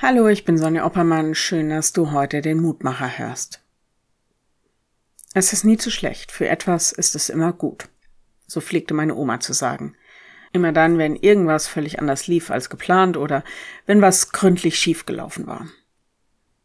[0.00, 1.34] Hallo, ich bin Sonja Oppermann.
[1.34, 3.60] Schön, dass du heute den Mutmacher hörst.
[5.34, 6.30] Es ist nie zu schlecht.
[6.30, 7.88] Für etwas ist es immer gut.
[8.46, 9.96] So pflegte meine Oma zu sagen.
[10.52, 13.42] Immer dann, wenn irgendwas völlig anders lief als geplant oder
[13.86, 15.66] wenn was gründlich schiefgelaufen war.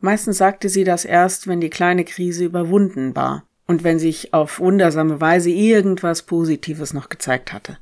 [0.00, 4.60] Meistens sagte sie das erst, wenn die kleine Krise überwunden war und wenn sich auf
[4.60, 7.78] wundersame Weise irgendwas Positives noch gezeigt hatte.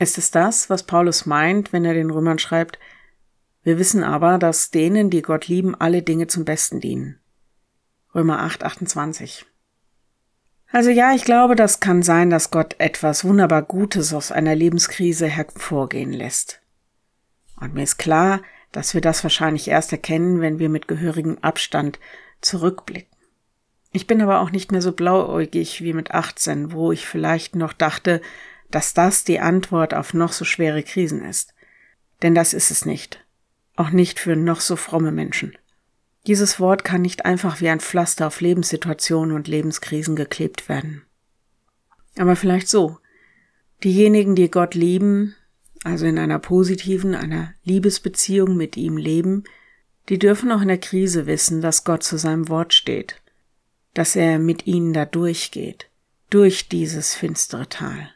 [0.00, 2.80] Ist es das, was Paulus meint, wenn er den Römern schreibt,
[3.62, 7.18] wir wissen aber, dass denen, die Gott lieben, alle Dinge zum Besten dienen.
[8.14, 9.44] Römer 8, 28.
[10.70, 15.26] Also ja, ich glaube, das kann sein, dass Gott etwas wunderbar Gutes aus einer Lebenskrise
[15.26, 16.60] hervorgehen lässt.
[17.56, 21.98] Und mir ist klar, dass wir das wahrscheinlich erst erkennen, wenn wir mit gehörigem Abstand
[22.40, 23.08] zurückblicken.
[23.92, 27.72] Ich bin aber auch nicht mehr so blauäugig wie mit 18, wo ich vielleicht noch
[27.72, 28.20] dachte,
[28.70, 31.54] dass das die Antwort auf noch so schwere Krisen ist.
[32.22, 33.24] Denn das ist es nicht
[33.78, 35.56] auch nicht für noch so fromme Menschen.
[36.26, 41.02] Dieses Wort kann nicht einfach wie ein Pflaster auf Lebenssituationen und Lebenskrisen geklebt werden.
[42.16, 42.98] Aber vielleicht so.
[43.84, 45.36] Diejenigen, die Gott lieben,
[45.84, 49.44] also in einer positiven, einer Liebesbeziehung mit ihm leben,
[50.08, 53.22] die dürfen auch in der Krise wissen, dass Gott zu seinem Wort steht,
[53.94, 55.88] dass er mit ihnen da durchgeht,
[56.30, 58.10] durch dieses finstere Tal.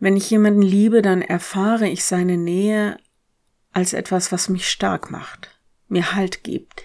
[0.00, 2.98] Wenn ich jemanden liebe, dann erfahre ich seine Nähe
[3.76, 5.50] als etwas, was mich stark macht,
[5.86, 6.84] mir Halt gibt,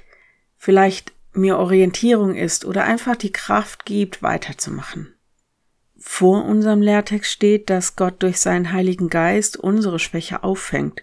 [0.58, 5.16] vielleicht mir Orientierung ist oder einfach die Kraft gibt, weiterzumachen.
[5.98, 11.02] Vor unserem Lehrtext steht, dass Gott durch seinen Heiligen Geist unsere Schwäche auffängt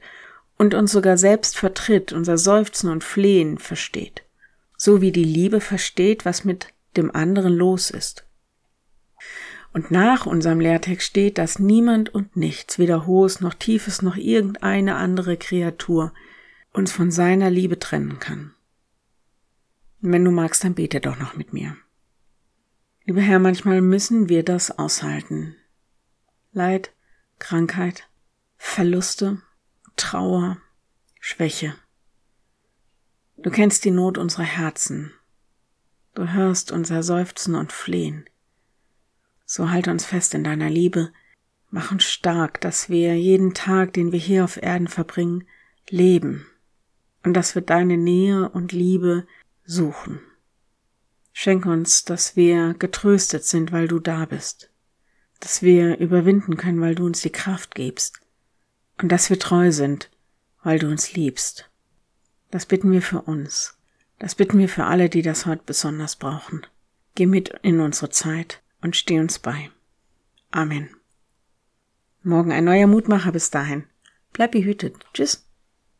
[0.58, 4.24] und uns sogar selbst vertritt, unser Seufzen und Flehen versteht,
[4.76, 6.66] so wie die Liebe versteht, was mit
[6.98, 8.26] dem anderen los ist.
[9.72, 14.96] Und nach unserem Lehrtext steht, dass niemand und nichts, weder hohes noch tiefes noch irgendeine
[14.96, 16.12] andere Kreatur,
[16.72, 18.54] uns von seiner Liebe trennen kann.
[20.00, 21.76] Wenn du magst, dann bete doch noch mit mir.
[23.04, 25.56] Lieber Herr, manchmal müssen wir das aushalten.
[26.52, 26.92] Leid,
[27.38, 28.08] Krankheit,
[28.56, 29.42] Verluste,
[29.96, 30.58] Trauer,
[31.20, 31.74] Schwäche.
[33.38, 35.12] Du kennst die Not unserer Herzen.
[36.14, 38.28] Du hörst unser Seufzen und Flehen.
[39.50, 41.10] So halt uns fest in deiner Liebe,
[41.70, 45.48] mach uns stark, dass wir jeden Tag, den wir hier auf Erden verbringen,
[45.88, 46.46] leben
[47.24, 49.26] und dass wir deine Nähe und Liebe
[49.64, 50.20] suchen.
[51.32, 54.70] Schenk uns, dass wir getröstet sind, weil du da bist,
[55.40, 58.20] dass wir überwinden können, weil du uns die Kraft gibst
[59.00, 60.10] und dass wir treu sind,
[60.62, 61.70] weil du uns liebst.
[62.50, 63.78] Das bitten wir für uns.
[64.18, 66.66] Das bitten wir für alle, die das heute besonders brauchen.
[67.14, 69.70] Geh mit in unsere Zeit und steh uns bei.
[70.50, 70.88] Amen.
[72.22, 73.84] Morgen ein neuer Mutmacher bis dahin.
[74.32, 74.96] Bleib behütet.
[75.14, 75.47] Tschüss.